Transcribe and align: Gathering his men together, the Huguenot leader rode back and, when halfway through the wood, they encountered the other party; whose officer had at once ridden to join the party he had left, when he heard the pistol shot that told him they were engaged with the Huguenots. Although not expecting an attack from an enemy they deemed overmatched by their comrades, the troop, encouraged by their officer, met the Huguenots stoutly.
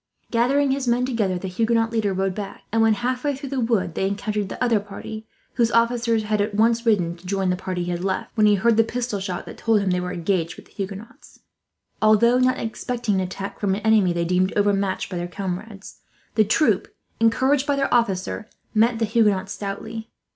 Gathering 0.31 0.71
his 0.71 0.87
men 0.87 1.05
together, 1.05 1.37
the 1.37 1.47
Huguenot 1.47 1.91
leader 1.91 2.11
rode 2.11 2.33
back 2.33 2.63
and, 2.71 2.81
when 2.81 2.95
halfway 2.95 3.35
through 3.35 3.49
the 3.49 3.59
wood, 3.59 3.93
they 3.93 4.07
encountered 4.07 4.49
the 4.49 4.63
other 4.63 4.79
party; 4.79 5.27
whose 5.53 5.71
officer 5.71 6.17
had 6.17 6.41
at 6.41 6.55
once 6.55 6.87
ridden 6.87 7.15
to 7.15 7.25
join 7.27 7.51
the 7.51 7.55
party 7.55 7.83
he 7.83 7.91
had 7.91 8.03
left, 8.03 8.35
when 8.35 8.47
he 8.47 8.55
heard 8.55 8.77
the 8.77 8.83
pistol 8.83 9.19
shot 9.19 9.45
that 9.45 9.59
told 9.59 9.79
him 9.79 9.91
they 9.91 9.99
were 9.99 10.11
engaged 10.11 10.55
with 10.55 10.65
the 10.65 10.71
Huguenots. 10.71 11.41
Although 12.01 12.39
not 12.39 12.57
expecting 12.57 13.13
an 13.21 13.21
attack 13.21 13.59
from 13.59 13.75
an 13.75 13.81
enemy 13.81 14.11
they 14.11 14.25
deemed 14.25 14.51
overmatched 14.55 15.07
by 15.11 15.17
their 15.17 15.27
comrades, 15.27 15.99
the 16.33 16.43
troop, 16.45 16.87
encouraged 17.19 17.67
by 17.67 17.75
their 17.75 17.93
officer, 17.93 18.47
met 18.73 18.97
the 18.97 19.05
Huguenots 19.05 19.51
stoutly. 19.51 20.09